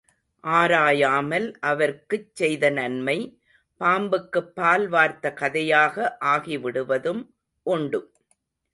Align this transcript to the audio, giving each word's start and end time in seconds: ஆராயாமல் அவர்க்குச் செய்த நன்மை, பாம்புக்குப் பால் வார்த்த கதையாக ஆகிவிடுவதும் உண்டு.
ஆராயாமல் 0.43 1.45
அவர்க்குச் 1.61 2.35
செய்த 2.35 2.69
நன்மை, 2.69 3.17
பாம்புக்குப் 3.81 4.55
பால் 4.55 4.87
வார்த்த 4.87 5.33
கதையாக 5.33 6.17
ஆகிவிடுவதும் 6.25 7.23
உண்டு. 7.65 8.01